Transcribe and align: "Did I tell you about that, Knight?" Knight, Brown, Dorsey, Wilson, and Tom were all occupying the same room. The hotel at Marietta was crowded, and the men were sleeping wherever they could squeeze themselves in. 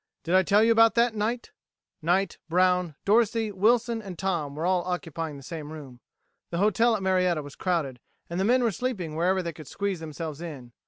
"Did 0.23 0.33
I 0.33 0.41
tell 0.41 0.63
you 0.63 0.71
about 0.71 0.95
that, 0.95 1.13
Knight?" 1.15 1.51
Knight, 2.01 2.39
Brown, 2.49 2.95
Dorsey, 3.05 3.51
Wilson, 3.51 4.01
and 4.01 4.17
Tom 4.17 4.55
were 4.55 4.65
all 4.65 4.83
occupying 4.83 5.37
the 5.37 5.43
same 5.43 5.71
room. 5.71 5.99
The 6.49 6.57
hotel 6.57 6.95
at 6.95 7.03
Marietta 7.03 7.43
was 7.43 7.55
crowded, 7.55 7.99
and 8.27 8.39
the 8.39 8.43
men 8.45 8.63
were 8.63 8.71
sleeping 8.71 9.15
wherever 9.15 9.43
they 9.43 9.53
could 9.53 9.67
squeeze 9.67 9.99
themselves 9.99 10.41
in. 10.41 10.71